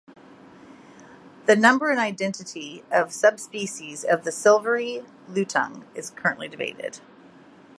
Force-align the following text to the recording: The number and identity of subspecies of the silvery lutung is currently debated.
The 1.45 1.55
number 1.55 1.91
and 1.91 1.99
identity 1.99 2.83
of 2.91 3.11
subspecies 3.11 4.03
of 4.03 4.23
the 4.23 4.31
silvery 4.31 5.05
lutung 5.29 5.83
is 5.93 6.09
currently 6.09 6.47
debated. 6.47 6.99